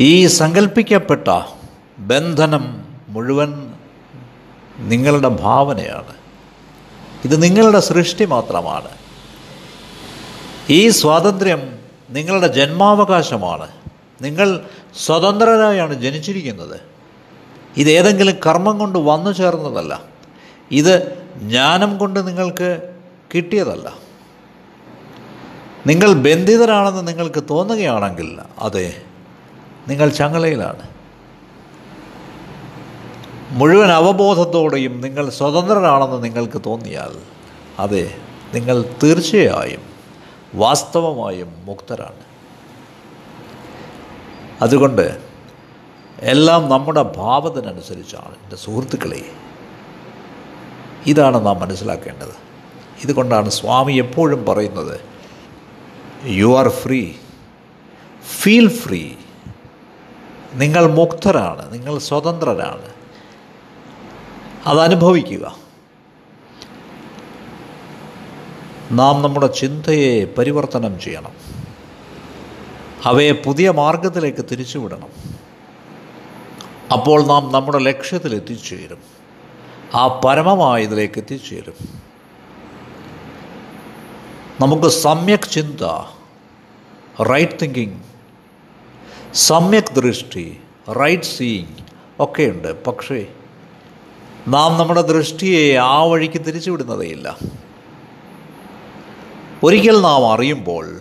ഈ 0.00 0.26
സങ്കല്പിക്കപ്പെട്ട 0.26 1.42
ബന്ധനം 1.98 2.84
മുഴുവൻ 3.08 3.74
നിങ്ങളുടെ 4.78 5.28
ഭാവനയാണ്. 5.28 6.14
ഇത് 7.24 7.42
നിങ്ങളുടെ 7.42 7.80
സൃഷ്ടി 7.80 8.24
മാത്രമാണ്. 8.24 8.88
ഈ 10.70 10.88
സ്വാതന്ത്ര്യം 10.88 11.78
നിങ്ങളുടെ 12.10 12.46
ജന്മാവകാശമാണ്. 12.46 13.68
നിങ്ങൾ 14.22 14.64
സ്വതന്ത്രരായാണ് 14.96 15.94
ജനിച്ചിരിക്കുന്നത്. 15.94 16.89
ഇതേതെങ്കിലും 17.76 18.36
കർമ്മം 18.46 18.78
കൊണ്ട് 18.78 18.98
വന്നു 18.98 19.30
ചേർന്നതല്ല. 19.30 20.02
ഇത് 20.70 21.20
ജ്ഞാനം 21.36 21.98
കൊണ്ട് 21.98 22.26
നിങ്ങൾക്ക് 22.28 22.92
കിട്ടിയതല്ല. 23.34 23.98
നിങ്ങൾ 25.86 26.12
ബന്ധിതരാണെന്ന് 26.12 27.08
നിങ്ങൾക്ക് 27.08 27.44
തോന്നുകയാണെങ്കിൽ 27.50 28.38
അതെ 28.58 29.02
നിങ്ങൾ 29.88 30.08
ചങ്ങലയിലാണ്. 30.08 30.88
മുഴുവൻ 33.50 33.92
അവബോധത്തോടെയും 33.92 35.00
നിങ്ങൾ 35.00 35.30
സ്വതന്ത്രരാണെന്ന് 35.30 36.24
നിങ്ങൾക്ക് 36.24 36.62
തോന്നിയാൽ 36.66 37.18
അതെ 37.78 38.14
നിങ്ങൾ 38.54 38.84
തീർച്ചയായും 39.02 39.82
വാസ്തവമായും 40.54 41.54
മുക്തരാണ്. 41.64 42.22
അതുകൊണ്ട് 44.62 45.29
എല്ലാം 46.20 46.68
നമ്മുടെ 46.68 47.02
ഭാവത്തിനനുസരിച്ചാണ്. 47.02 48.32
എന്റെ 48.32 48.56
സുഹൃത്തുക്കളെ 48.56 49.24
ഇതാണ് 51.06 51.46
നാം 51.46 51.60
മനസ്സിലാക്കേണ്ടത്. 51.60 52.34
ഇതുകൊണ്ടാണ് 53.04 53.50
സ്വാമി 53.50 53.92
എപ്പോഴും 53.92 54.46
പറയുന്നത് 54.46 55.00
you 56.24 56.58
are 56.58 56.68
free 56.68 57.12
feel 58.40 58.68
free 58.68 59.10
നിങ്ങൾ 60.54 60.86
മുക്തരാണ്. 60.86 61.72
നിങ്ങൾ 61.72 61.98
സ്വതന്ത്രരാണ്. 61.98 62.92
അതനുഭവിക്കുക. 64.66 65.56
നാം 68.92 69.22
നമ്മുടെ 69.22 69.46
ചിന്തയെ 69.46 70.24
പരിവർത്തനം 70.24 71.00
ചെയ്യണം. 71.00 71.32
അവയെ 73.04 73.32
പുതിയ 73.32 73.70
മാർഗത്തിലേക്ക് 73.70 74.44
തിരിച്ചുവിടണം. 74.50 75.29
അപ്പോൾ 76.92 77.26
നാം 77.26 77.52
നമ്മുടെ 77.52 77.78
ലക്ഷ്യത്തിൽ 77.78 78.34
എത്തിച്ചേരും. 78.34 78.98
ആ 79.94 80.20
പരമമായതിലേക്ക് 80.24 81.18
എത്തിച്ചേരും. 81.18 81.74
നമുക്ക് 84.60 84.88
സമ്യക് 84.88 85.50
ചിന്ത 85.50 85.82
റൈറ്റ് 87.22 87.52
തിങ്കിങ് 87.62 88.02
സമ്യക് 89.34 89.94
ദൃഷ്ടി 89.94 90.60
റൈറ്റ് 90.90 91.22
സീയിങ് 91.22 91.76
ഒക്കെയുണ്ട് 92.20 92.84
പക്ഷേ 92.84 93.26
നാം 94.48 94.78
നമ്മുടെ 94.78 95.00
ദൃഷ്ടിയെ 95.00 95.76
ആ 95.76 96.02
വഴിക്ക് 96.02 96.40
തിരിച്ചുവിടുന്നതേയില്ല. 96.46 97.38
ഒരിക്കൽ 99.62 100.00
നാം 100.00 100.32
അറിയുമ്പോൾ 100.32 101.00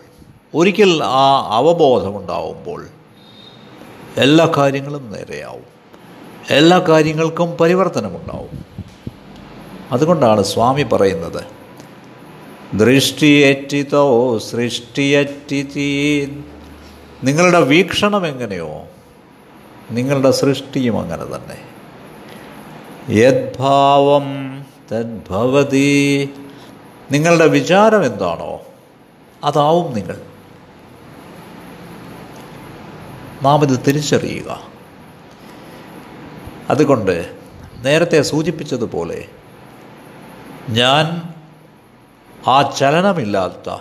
ഒരിക്കൽ 0.56 1.04
ആ 1.04 1.48
അവബോധമുണ്ടാവുമ്പോൾ 1.50 2.88
എല്ലാ 4.18 4.52
കാര്യങ്ങളും 4.58 5.12
നേരെയാവും. 5.12 5.79
എല്ലാ 6.50 6.80
കാര്യങ്ങൾക്കും 6.80 7.52
പരിവർത്തനമുണ്ടാവും. 7.52 8.66
അതുകൊണ്ടാണ് 9.92 10.44
സ്വാമി 10.44 10.84
പറയുന്നത് 10.84 11.60
ദൃഷ്ടിയറ്റിതോ 12.78 14.38
സൃഷ്ടിയറ്റി 14.38 16.42
നിങ്ങളുടെ 17.24 17.60
വീക്ഷണം 17.60 18.28
എങ്ങനെയോ 18.28 18.88
നിങ്ങളുടെ 19.92 20.32
സൃഷ്ടിയും 20.32 21.00
അങ്ങനെ 21.00 21.26
തന്നെ. 21.26 21.58
യദ്ഭാവം 23.10 24.58
തദ്ഭവതി 24.92 26.30
നിങ്ങളുടെ 27.12 27.48
വിചാരം 27.48 28.06
എന്താണോ 28.06 28.62
അതാവും 29.44 29.94
നിങ്ങൾ. 29.94 30.22
നാം 33.42 33.64
ഇത് 33.64 33.80
തിരിച്ചറിയുക. 33.88 34.69
അതുകൊണ്ട് 36.70 37.36
നേരത്തെ 37.82 38.22
സൂചിപ്പിച്ചതുപോലെ 38.22 39.26
ഞാൻ 40.70 41.34
ആ 42.48 42.62
ചലനമില്ലാത്ത 42.62 43.78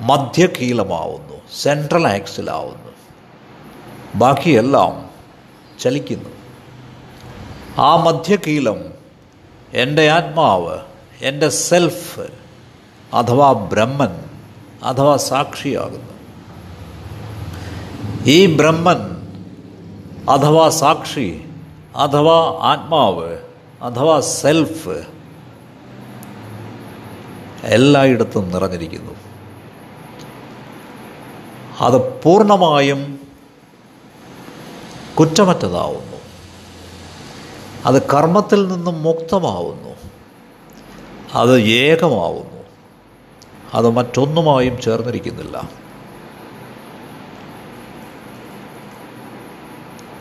മധ്യകീലമാവുന്നു 0.00 1.34
സെൻട്രൽ 1.62 2.06
ആക്സിലാവുന്നു 2.06 2.90
ബാക്കിയെല്ലാം 4.14 5.10
ചലിക്കുന്നു. 5.80 6.30
ആ 7.78 7.96
മധ്യകീലം 7.96 8.84
എന്റെ 9.74 10.10
ആത്മാവ് 10.10 10.78
എന്റെ 11.22 11.48
സെൽഫ് 11.48 12.20
അഥവാ 13.14 13.52
ബ്രഹ്മൻ 13.52 14.24
അഥവാ 14.82 15.16
സാക്ഷിയാകുന്നു. 15.16 16.12
ഈ 18.26 18.56
ബ്രഹ്മൻ 18.56 19.20
അഥവാ 20.30 20.68
സാക്ഷി 20.68 21.49
അഥവാ 21.96 22.58
ആത്മാവ് 22.62 23.38
അഥവാ 23.82 24.20
സെൽഫ് 24.20 25.04
എല്ലായിടത്തും 27.64 28.50
നിറഞ്ഞിരിക്കുന്നു. 28.50 29.12
അത് 31.80 32.22
പൂർണമായും 32.22 33.20
കുറ്റമറ്റതാവുന്നു. 35.18 36.16
അത് 37.86 38.02
കർമ്മത്തിൽ 38.02 38.68
നിന്നും 38.68 39.02
മുക്തമാവുന്നു. 39.02 39.94
അത് 41.34 41.60
ഏകമാവുന്നു. 41.60 42.60
അത് 43.74 43.90
മറ്റൊന്നുമായും 43.90 44.80
ചേർന്നിരിക്കുന്നില്ല. 44.80 45.79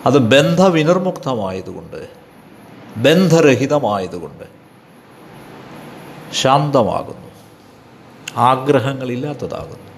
അത് 0.05 0.17
ബന്ധവിനിർമുക്തമായതുകൊണ്ട് 0.17 2.09
ബന്ധരഹിതമായതുകൊണ്ട് 2.97 4.43
ശാന്തമാകുന്നു 6.33 7.29
ആഗ്രഹങ്ങളില്ലാത്തതാകുന്നു. 8.37 9.89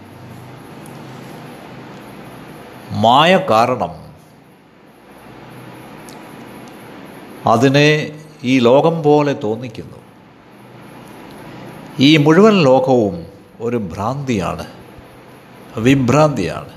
മായ 2.92 3.38
കാരണം 3.38 4.12
അതിനെ 7.52 8.20
ഈ 8.44 8.60
ലോകം 8.60 9.04
പോലെ 9.04 9.34
തോന്നിക്കുന്നു. 9.34 9.98
ഈ 12.00 12.18
മുഴുവൻ 12.18 12.64
ലോകവും 12.64 13.26
ഒരു 13.60 13.78
ഭ്രാന്തിയാണ് 13.78 14.66
വിഭ്രാന്തിയാണ്. 15.78 16.70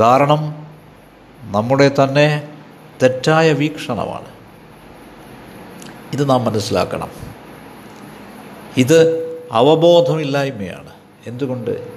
കാരണം 0.00 0.67
നമ്മുടെ 1.48 1.88
തന്നെ 1.88 2.48
തെറ്റായ 3.02 3.52
വീക്ഷണമാണ്. 3.52 4.26
ഇത് 6.12 6.30
നാം 6.30 6.44
മനസ്സിലാക്കണം. 6.44 7.08
ഇത് 8.76 9.28
അവബോധമില്ലായ്മയാണ്. 9.52 10.90
എന്തുകൊണ്ട്? 11.26 11.92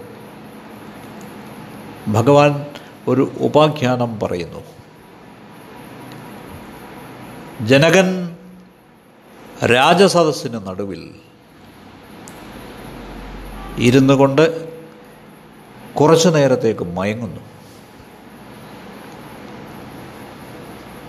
ഭഗവാൻ 2.07 2.65
ഒരു 3.07 3.31
ഉപാഖ്യാനം 3.39 4.19
പറയുന്നു. 4.19 4.63
ജനകൻ 7.67 8.35
രാജസദസ്സിന് 9.65 10.67
നടുവിൽ 10.67 11.15
ഇരുന്നു 13.77 14.13
കൊണ്ട് 14.13 14.73
കുറച്ചു 15.93 16.29
നേരത്തേക്ക് 16.29 16.83
മയങ്ങുന്നു. 16.83 17.50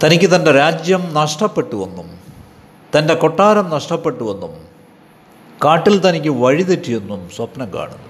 തനിക്ക് 0.05 0.37
തന്റെ 0.37 0.53
രാജ്യം 0.53 1.15
നഷ്ടപ്പെട്ടുവെന്നും 1.15 2.09
തന്റെ 2.99 3.15
കൊട്ടാരം 3.15 3.71
നഷ്ടപ്പെട്ടുവെന്നും 3.71 4.55
കാട്ടിൽ 5.65 6.09
തനിക്ക് 6.09 6.29
വഴിതെറ്റിയെന്നും 6.29 7.31
സ്വപ്നം 7.37 7.75
കാണുന്നു. 7.75 8.09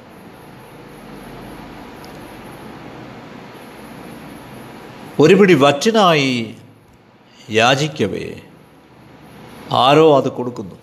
ഒരു 5.21 5.35
പിടി 5.35 5.55
വറ്റിനായി 5.55 6.57
യാചിക്കവേ 7.51 8.35
ആരോ 9.73 10.17
അത് 10.17 10.29
കൊടുക്കുന്നു. 10.29 10.75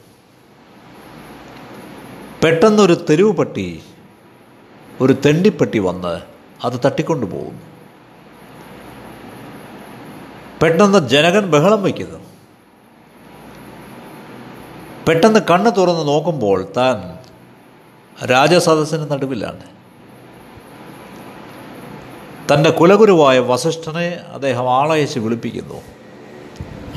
പെട്ടെന്നൊരു 2.44 3.06
തെരുവ് 3.10 3.38
പട്ടി 3.38 3.84
ഒരു 5.02 5.14
തെണ്ടിപ്പട്ടി 5.14 5.80
വന്ന് 5.80 6.22
അത് 6.66 6.80
തട്ടിക്കൊണ്ടു 6.86 7.26
പോകുന്നു 7.26 7.79
പെട്ടെന്ന് 10.62 11.10
ജനകൻ 11.10 11.46
ബഹളം 11.52 11.84
വയ്ക്കുന്നു. 11.84 12.20
പെട്ടെന്ന് 15.08 15.40
കണ്ണ് 15.50 15.72
തുറന്ന് 15.78 16.08
നോക്കുമ്പോൾ 16.08 16.68
താൻ 16.78 17.20
രാജസദസ്സിന് 18.26 19.12
നടുവിലാണ്. 19.12 19.64
തന്റെ 22.54 22.70
കുലഗുരുവായ 22.70 23.40
വസിഷ്ഠനെ 23.40 24.20
അദ്ദേഹം 24.34 24.74
ആളയച്ച് 24.74 25.20
വിളിപ്പിക്കുന്നു. 25.20 25.82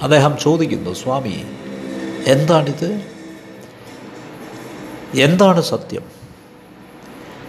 അദ്ദേഹം 0.02 0.38
ചോദിക്കുന്നു 0.38 0.92
സ്വാമി 0.92 1.44
എന്താണിത്? 2.26 3.02
എന്താണ് 5.20 5.60
സത്യം? 5.60 6.02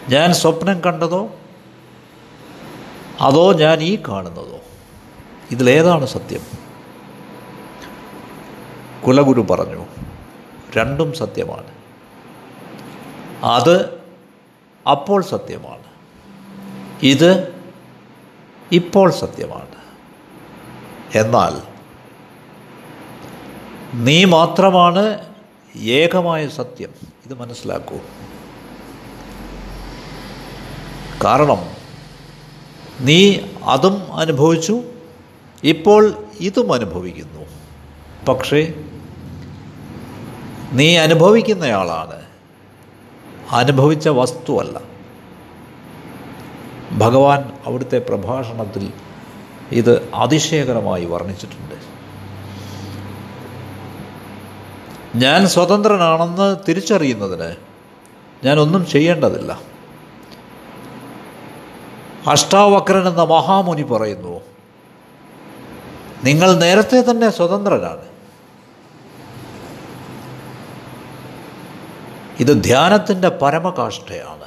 ഞാൻ 0.10 0.34
സ്വപ്നം 0.34 0.82
കണ്ടതോ? 0.82 1.30
അതോ 3.22 3.54
ഞാൻ 3.54 3.84
ഈ 3.84 3.98
കാണുന്നതോ? 4.08 4.63
ഇതിലേതാണ് 5.54 6.06
സത്യം. 6.06 6.42
കുലഗുരു 9.08 9.42
പറഞ്ഞു 9.42 9.86
രണ്ടും 10.78 11.14
സത്യമാണ്. 11.14 11.72
അത് 13.44 14.02
അപ്പോൾ 14.92 15.24
സത്യമാണ്. 15.24 15.84
ഇത് 17.04 17.56
ഇപ്പോൾ 18.72 19.12
സത്യമാണ്. 19.12 19.76
എന്നാൽ 21.16 21.62
നീ 23.94 24.26
മാത്രമാണ് 24.26 25.26
ഏകമായ 25.78 26.48
സത്യം. 26.48 26.90
ഇത് 27.26 27.34
മനസ്സിലാക്കൂ. 27.34 27.98
കാരണം 31.24 31.58
നീ 33.00 33.38
അതും 33.64 34.14
അനുഭവിച്ചു 34.14 34.84
ഇപ്പോൾ 35.64 36.14
ഇതും 36.40 36.74
അനുഭവിക്കുന്നു. 36.74 37.46
പക്ഷേ 38.26 38.74
നീ 40.72 40.98
അനുഭവിക്കുന്നയാളാണ്. 40.98 42.22
അനുഭവിച്ച 43.52 44.10
വസ്തുവല്ല. 44.10 44.82
ഭഗവാൻ 46.92 47.52
അവിടുത്തെ 47.66 47.98
പ്രഭാഷണത്തിൽ 48.00 48.94
ഇത് 49.72 50.10
അതിശയകരമായി 50.14 51.06
വർണിച്ചിട്ടുണ്ട്. 51.06 51.94
ഞാൻ 55.16 55.48
സ്വതന്ത്രനാണെന്ന് 55.48 56.56
തിരിച്ചറിയുന്നതിന് 56.70 57.56
ഞാനൊന്നും 58.44 58.86
ചെയ്യേണ്ടതില്ല. 58.86 59.62
അഷ്ടാവക്രൻ 62.28 63.08
എന്ന 63.08 63.24
മഹാമുനി 63.24 63.82
പറയുന്നു 63.82 64.33
നിങ്ങൾ 66.24 66.56
നേരത്തെ 66.56 67.12
തന്നെ 67.12 67.30
സ്വതന്ത്രരാണ്. 67.30 68.06
ഇത് 72.40 72.64
ധ്യാനത്തിന്റെ 72.64 73.30
പരമകാഷ്ഠയാണ്. 73.30 74.44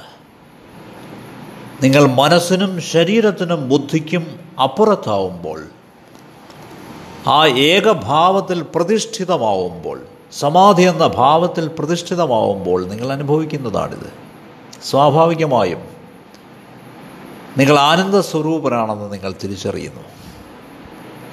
നിങ്ങൾ 1.83 2.05
മനസ്സിനും 2.05 2.81
ശരീരത്തിനും 2.81 3.69
ബുദ്ധിക്കും 3.69 4.39
അപ്പുറത്താവുമ്പോൾ 4.63 5.63
ആ 7.27 7.47
ഏകഭാവത്തിൽ 7.47 8.65
പ്രതിഷ്ഠിതമാവുമ്പോൾ 8.75 10.01
സമാധി 10.39 10.81
എന്ന 10.81 11.07
ഭാവത്തിൽ 11.07 11.67
പ്രതിഷ്ഠിതമാവുമ്പോൾ 11.67 12.85
നിങ്ങൾ 12.87 13.11
അനുഭവിക്കുന്നതാണിത്. 13.11 14.13
സ്വാഭാവികമായും 14.83 15.81
നിങ്ങൾ 17.57 17.79
ആനന്ദ 17.79 18.19
സ്വരൂപരാണെന്ന് 18.19 19.13
നിങ്ങൾ 19.13 19.33
തിരിച്ചറിയുന്നു. 19.43 20.01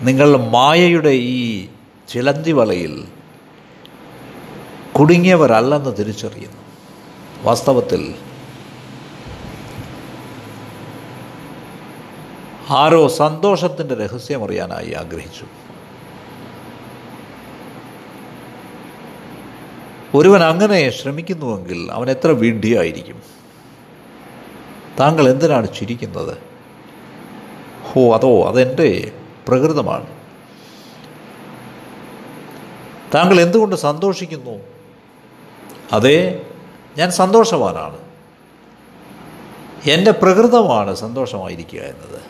നിങ്ങൾ 0.02 0.36
മായയുടെ 0.36 1.10
ഈ 1.10 1.68
ചിലന്തി 2.08 2.52
വലയിൽ 2.52 3.04
കുടുങ്ങിയവരല്ലെന്ന് 4.98 5.96
തിരിച്ചറിയുന്നു. 5.96 6.60
വാസ്തവത്തിൽ 7.42 8.14
ആരോ 12.70 13.08
സന്തോഷത്തിന്റെ 13.08 13.94
രഹസ്യമറിയാനായി 13.94 14.92
ആഗ്രഹിച്ചു. 14.92 15.46
ഒരുവൻ 20.14 20.42
അങ്ങനെ 20.42 20.90
ശ്രമിക്കുന്നുവെങ്കിൽ 20.90 21.92
അവൻ 21.92 22.10
എത്ര 22.10 22.28
വിഡ്ഢിയായിരിക്കും 22.28 23.22
താങ്കൾ 25.00 25.28
എന്തിനാണ് 25.28 25.68
ചിരിക്കുന്നത്? 25.78 26.36
ഹോ 27.84 28.14
അതോ 28.14 28.48
അതെന്റെ 28.48 29.12
പ്രകൃതമാണ്. 29.48 30.06
താങ്കൾ 33.14 33.40
എന്തുകൊണ്ട് 33.40 33.76
സന്തോഷിക്കുന്നു? 33.76 34.58
അതെ 35.92 36.46
ഞാൻ 36.98 37.10
സന്തോഷവാനാണ്. 37.10 37.96
എന്റെ 39.90 40.10
പ്രകൃതമാണ് 40.10 40.94
സന്തോഷമായിരിക്കുക 40.94 41.80
എന്നത്. 41.80 42.22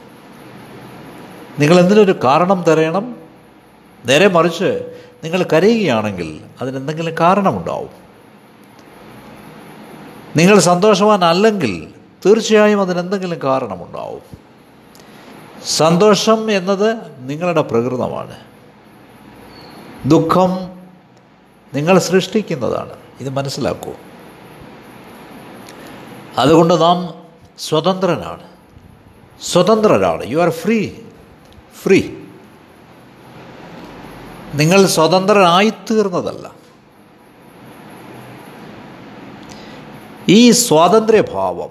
നിങ്ങൾ 1.61 1.81
എന്തിനൊരു 1.81 2.13
കാരണം 2.25 2.63
തരയണം? 2.63 3.17
നേരെ 4.07 4.29
മറിച്ച് 4.29 4.99
നിങ്ങൾ 5.25 5.47
കരയുകയാണെങ്കിൽ 5.53 6.41
അതിനെന്തെങ്കിലും 6.63 7.15
കാരണമുണ്ടാവും. 7.21 7.91
നിങ്ങൾ 10.37 10.59
സന്തോഷവാനല്ലെങ്കിൽ 10.59 11.95
തീർച്ചയായും 12.27 12.81
അതിനെന്തെങ്കിലും 12.81 13.39
കാരണമുണ്ടാവും. 13.45 14.44
സന്തോഷം 15.67 16.51
എന്നത് 16.51 16.97
നിങ്ങളുടെ 17.19 17.63
പ്രകൃതമാണ്. 17.63 18.37
ദുഃഖം 20.07 20.83
നിങ്ങൾ 21.75 21.99
സൃഷ്ടിക്കുന്നതാണ്. 21.99 22.93
ഇത് 23.21 23.29
മനസ്സിലാക്കൂ. 23.29 23.93
അതുകൊണ്ട് 26.39 26.81
നാം 26.81 27.15
സ്വതന്ത്രനാണ്. 27.59 28.43
സ്വതന്ത്രരാണ്. 29.43 30.27
യു 30.27 30.39
ആർ 30.39 30.51
ഫ്രീ 30.51 30.91
ഫ്രീ 31.83 32.11
നിങ്ങൾ 34.55 34.87
സ്വതന്ത്രനായിത്തീർന്നതല്ല. 34.87 36.51
ഈ 40.29 40.51
സ്വാതന്ത്ര്യഭാവം 40.51 41.71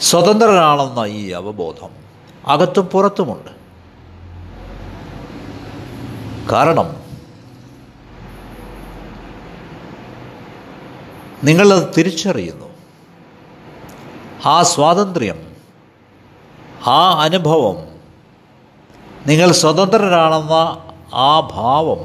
സ്വതന്ത്രനാണെന്ന 0.00 1.04
ഈ 1.06 1.30
അവബോധം 1.30 2.01
അകത്തും 2.46 2.86
പുറത്തുമുണ്ട്. 2.86 3.50
കാരണം 6.52 7.02
നിങ്ങളത് 11.44 11.94
തിരിച്ചറിയുന്നു. 11.98 12.66
ആ 14.46 14.62
സ്വാതന്ത്ര്യം 14.62 15.52
ആ 16.86 17.22
അനുഭവം 17.22 17.76
നിങ്ങൾ 19.26 19.52
സ്വതന്ത്രരാണെന്ന 19.52 20.52
ആ 21.14 21.40
ഭാവം 21.40 21.98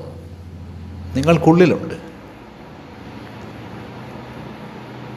നിങ്ങൾക്കുള്ളിലുണ്ട്. 1.16 2.08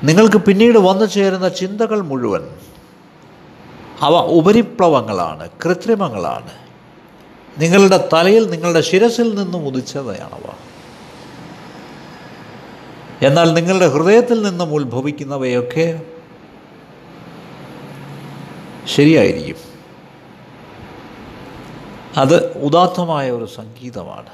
നിങ്ങൾക്ക് 0.07 0.37
പിന്നീട് 0.37 0.79
വന്നു 0.79 1.05
ചേരുന്ന 1.05 1.49
ചിന്തകൾ 1.49 2.01
മുഴുവൻ 2.01 2.49
അവ 4.03 4.15
ഉപരിപ്ലവങ്ങളാണ് 4.39 5.51
കൃത്രിമങ്ങളാണ്. 5.65 6.53
നിങ്ങളുടെ 7.59 8.09
തലയിൽ 8.13 8.45
നിങ്ങളുടെ 8.51 8.81
ശിരസിൽ 8.81 9.35
നിന്നും 9.35 9.67
ഉദിച്ചവയാണവ 9.67 10.47
എന്നാൽ 13.23 13.49
നിങ്ങളുടെ 13.53 13.89
ഹൃദയത്തിൽ 13.89 14.43
നിന്നും 14.43 14.75
ഉത്ഭവിക്കുന്നവയൊക്കെ 14.75 15.87
ശരിയായിരിക്കും. 18.95 19.59
അത് 22.17 22.37
ഉദാത്തമായ 22.59 23.31
ഒരു 23.31 23.45
സംഗീതമാണ് 23.45 24.33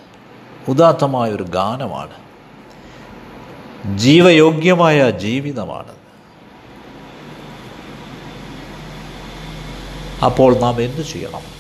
ഉദാത്തമായ 0.68 1.31
ഒരു 1.33 1.42
ഗാനമാണ് 1.42 2.16
ജീവയോഗ്യമായ 3.96 5.11
ജീവിതമാണ്. 5.11 5.92
അപ്പോൾ 10.24 10.59
നാം 10.59 10.83
എന്തു 10.83 11.02
ചെയ്യണം? 11.02 11.57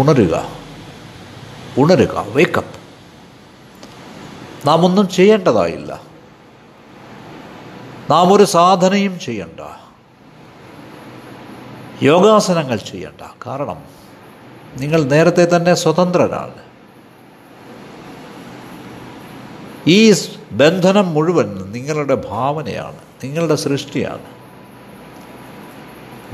ഉണരുക. 0.00 0.48
ഉണരുക. 1.78 2.24
വേക്കപ്പ് 2.28 2.84
നാം 4.66 4.84
ഒന്നും 4.84 5.08
ചെയ്യേണ്ടതായില്ല. 5.08 6.02
നാം 8.10 8.32
ഒരു 8.32 8.44
സാധനയും 8.44 9.20
ചെയ്യണ്ട. 9.20 9.78
യോഗാസനങ്ങൾ 12.02 12.76
ചെയ്യണ്ട. 12.76 13.30
കാരണം 13.46 13.82
നിങ്ങൾ 14.76 15.02
നേരത്തെ 15.02 15.56
തന്നെ 15.56 15.74
സ്വതന്ത്രരാണ്. 15.74 16.54
ഈ 19.86 20.14
ബന്ധനം 20.52 21.14
മുഴുവൻ 21.14 21.72
നിങ്ങളുടെ 21.72 22.14
ഭാവനയാണ് 22.14 22.98
നിങ്ങളുടെ 23.24 23.54
സൃഷ്ടിയാണ്. 23.54 24.33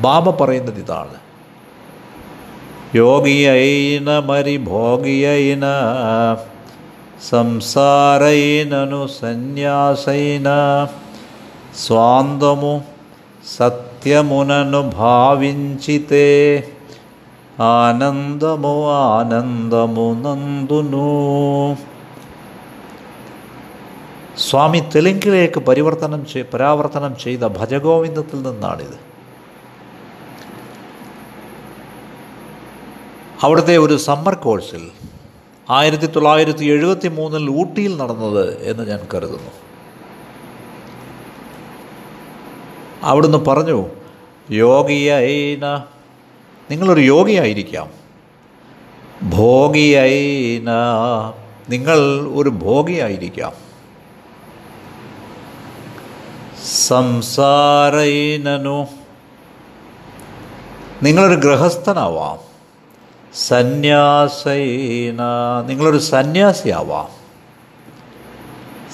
ബാബ 0.01 0.29
പറയുന്നത് 0.39 0.81
ഇതാണ് 0.81 1.17
യോഗിയൈന 2.95 4.09
മരിഭോഗിയൈന 4.19 5.65
സംസാരൈനനു 7.29 9.01
സന്യാസൈന 9.15 10.49
స్వాంతము 11.77 12.73
సత్యమునను 13.47 14.81
భావించితే 14.97 16.25
ఆనందము 17.71 18.73
ఆనందము 18.93 20.07
నందును 20.21 21.09
സ്വാമി 24.37 24.79
തെലുങ്കിലേക്ക് 24.93 25.59
പരിവർത്തനം 25.59 26.21
ചെയ് 26.25 26.45
പരാവർത്തനം 26.53 27.13
ചെയ്ത 27.15 27.43
ഭജഗോവിന്ദത്തിൽ 27.57 28.39
നിന്നാണിത് 28.41 28.97
അവിടുത്തെ 33.42 33.76
ഒരു 33.76 33.96
സമ്മർ 33.96 34.34
കോഴ്സിൽ 34.34 34.90
ആയിരത്തി 35.70 36.06
തൊള്ളായിരത്തി 36.06 36.64
എഴുപത്തി 36.64 37.08
മൂന്നിൽ 37.08 37.50
ഊട്ടിയിൽ 37.50 37.96
നടന്നത് 37.96 38.62
എന്ന് 38.62 38.88
ഞാൻ 38.90 39.00
കരുതുന്നു. 39.14 39.50
അവിടുന്ന് 43.02 43.38
പറഞ്ഞു 43.38 43.86
യോഗിയൈന 44.50 45.82
നിങ്ങളൊരു 46.70 47.00
യോഗിയായിരിക്കാം. 47.00 47.90
ഭോഗിയൈന 49.22 50.70
നിങ്ങൾ 51.68 51.98
ഒരു 52.34 52.50
ഭോഗിയായിരിക്കാം. 52.50 53.52
സംസാരൈനനു 56.88 58.86
നിങ്ങളൊരു 61.02 61.40
ഗൃഹസ്ഥനാവാം. 61.40 62.49
സന്യാസൈന. 63.34 65.18
നിങ്ങളൊരു 65.66 65.98
സന്യാസിയാവാം. 65.98 67.20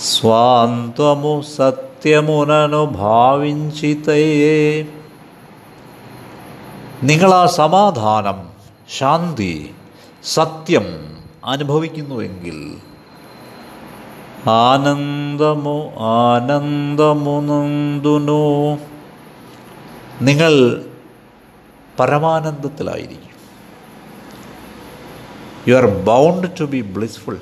സ്വാന്തമു 0.01 1.43
സത്യമുനനു 1.57 2.77
ഭാവിഞ്ചിതയേ 2.77 4.87
നിങ്ങൾ 7.03 7.35
ആ 7.35 7.47
സമാധാനം 7.47 8.49
ശാന്തി 8.99 9.75
സത്യം 10.25 11.17
അനുഭവിക്കുന്നുവെങ്കിൽ 11.45 12.77
ആനന്ദമു 14.51 15.93
ആനന്ദമുനന്ദുനു 15.99 18.79
നിങ്ങൾ 20.23 20.85
പരമാനന്ദത്തിലായിരിക്കും. 22.01 23.36
You 25.69 25.75
are 25.75 25.87
bound 25.87 26.47
to 26.61 26.65
be 26.65 26.81
blissful 26.81 27.39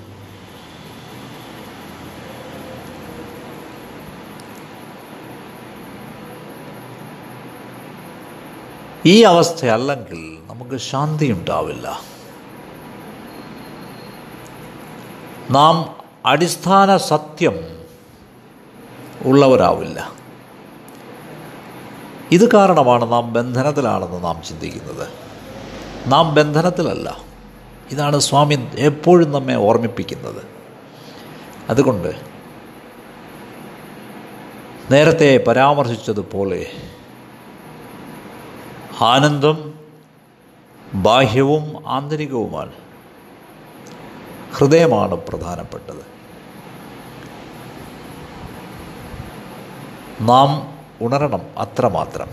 ഈ 9.06 9.22
അവസ്ഥയല്ലെങ്കിൽ 9.22 10.38
നമുക്ക് 10.46 10.76
ശാന്തി 10.76 11.32
ഉണ്ടാവില്ല 11.32 12.00
നാം 15.50 15.96
അടിസ്ഥാന 16.26 16.96
സത്യം 16.96 17.84
ഉള്ളവരാവില്ല. 19.24 20.12
ഇത് 22.30 22.52
കാരണമാണ് 22.52 23.12
നാം 23.12 23.32
ബന്ധനത്തിലാണെന്ന് 23.32 24.24
നാം 24.24 24.42
ചിന്തിക്കുന്നത്. 24.48 25.08
നാം 26.06 26.34
ബന്ധനത്തിലല്ല. 26.34 27.33
ഇതാണ് 27.90 28.18
സ്വാമി 28.18 28.68
എപ്പോഴും 28.78 29.32
നമ്മെ 29.32 29.54
ഓർമ്മിപ്പിക്കുന്നത്. 29.54 30.42
അതുകൊണ്ട് 31.70 32.14
നേരത്തെ 34.90 35.44
പരാമർശിച്ചതുപോലെ 35.48 36.66
ആനന്ദം 39.00 39.74
ബാഹ്യവും 40.94 41.82
ആന്തരികവുമാണ് 41.86 42.72
ഹൃദയമാണ് 44.56 45.14
പ്രധാനപ്പെട്ടത്. 45.14 46.06
നാം 50.20 50.78
ഉണരണം 51.00 51.42
അത്രമാത്രം. 51.58 52.28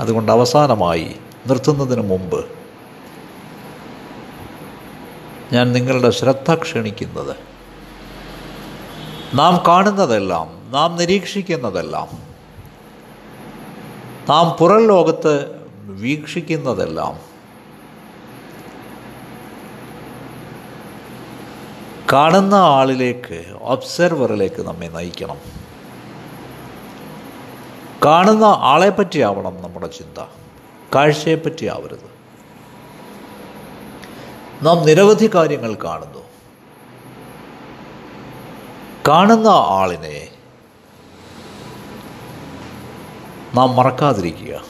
അതുകൊണ്ട് 0.00 0.32
അവസാനമായി 0.32 1.16
നിർത്തുന്നതിന് 1.46 2.00
മുമ്പ് 2.00 2.55
ഞാൻ 5.52 5.72
നിങ്ങളുടെ 5.72 6.10
ശ്രദ്ധ 6.10 6.54
ക്ഷണിക്കുന്നത്. 6.54 7.36
നാം 9.34 9.62
കാണുന്നതെല്ലാം 9.68 10.70
നാം 10.70 10.96
നിരീക്ഷിക്കുന്നതെല്ലാം 10.96 12.08
നാം 14.28 14.56
പുറം 14.58 14.86
ലോകത്ത് 14.86 15.50
വീക്ഷിക്കുന്നതെല്ലാം 15.84 17.18
കാണുന്ന 22.12 22.54
ആളിലേക്ക് 22.54 23.44
ഒബ്സർവറിലേക്ക് 23.62 24.62
നമ്മെ 24.62 24.86
നയിക്കണം. 24.86 25.38
കാണുന്ന 28.04 28.44
ആളെപ്പറ്റിയാവണം 28.44 29.62
നമ്മുടെ 29.62 29.86
ചിന്ത. 29.86 30.24
കാഴ്ചയെപ്പറ്റി 30.94 31.66
ആവരുത് 31.66 32.15
നാം 34.62 34.86
നിരവധി 34.86 35.30
കാര്യങ്ങൾ 35.34 35.74
കാണുന്നു. 35.74 36.24
കാണുന്ന 39.08 39.48
ആളിനെ 39.48 40.28
നാം 43.54 43.76
മറക്കാതിരിക്കുക. 43.76 44.60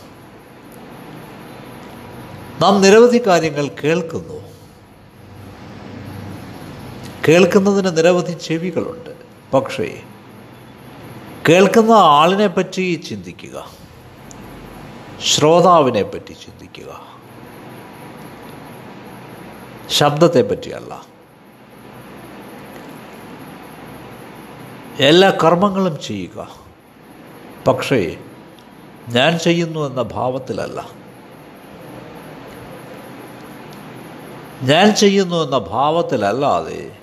നാം 2.61 2.83
നിരവധി 2.83 3.23
കാര്യങ്ങൾ 3.27 3.69
കേൾക്കുന്നു. 3.69 4.47
കേൾക്കുന്നതിന് 7.29 7.97
നിരവധി 7.97 8.33
ചെവികളുണ്ട്. 8.33 9.17
പക്ഷേ 9.55 10.03
കേൾക്കുന്ന 11.49 11.93
ആളിനെ 11.93 12.47
പറ്റി 12.47 13.03
ചിന്തിക്കുക 13.09 13.67
ശ്രോതാവിനെ 15.25 16.03
പറ്റി 16.03 16.33
ചിന്തിക്കുക 16.33 17.17
ശബ്ദത്തെ 19.91 20.43
പറ്റിയല്ല 20.43 21.07
എല്ലാ 24.99 25.31
കർമ്മങ്ങളും 25.45 26.03
ചെയ്യുക. 26.03 26.49
പക്ഷേ 27.69 28.17
ഞാൻ 29.09 29.39
ചെയ്യുന്നു 29.39 29.81
എന്ന 29.81 30.03
ഭാവത്തിലല്ല. 30.03 30.89
ഞാൻ 34.63 34.95
ചെയ്യുന്നു 34.95 35.37
എന്ന 35.37 35.59
ഭാവത്തിലല്ലാതെ 35.59 36.97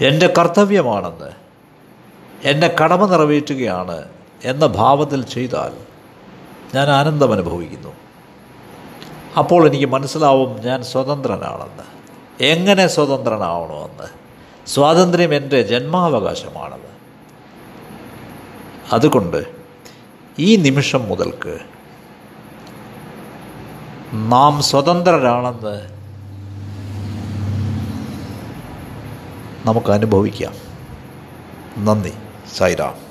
എന്റെ 0.00 0.34
കർത്തവ്യമാണെന്ന് 0.38 1.30
എന്റെ 2.44 2.76
കടമ 2.84 3.06
നിറവേറ്റുകയാണ് 3.06 4.08
എന്ന 4.44 4.66
ഭാവത്തിൽ 4.66 5.24
ചെയ്താൽ 5.24 5.72
ഞാൻ 6.74 6.90
ആനന്ദം 6.90 7.32
അനുഭവിക്കുന്നു 7.32 8.07
അപ്പോൾ 9.36 9.66
എനിക്ക് 9.66 9.86
മനസ്സിലാവും 9.86 10.60
ഞാൻ 10.60 10.82
സ്വതന്ത്രനാണെന്ന്. 10.82 11.82
എങ്ങനെ 12.40 12.86
സ്വതന്ത്രനാവണമെന്ന്. 12.86 14.28
സ്വാതന്ത്ര്യം 14.66 15.34
എന്റെ 15.34 15.62
ജന്മാവകാശമാണെന്ന്. 15.62 16.88
അതുകൊണ്ട് 18.92 19.46
ഈ 20.38 20.56
നിമിഷം 20.56 21.08
മുതൽക്ക് 21.08 21.58
നാം 24.12 24.62
സ്വതന്ത്രരാണെന്ന് 24.62 25.98
നമുക്ക് 29.66 29.92
അനുഭവിക്കാം. 29.92 30.54
നന്ദി. 31.84 32.12
സായിരാം 32.56 33.07